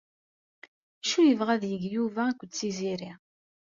Acu 1.03 1.19
yebɣa 1.27 1.51
ad 1.55 1.63
yeg 1.71 1.83
Yuba 1.93 2.21
akk 2.27 2.39
d 2.45 2.51
Tiziri? 2.53 3.11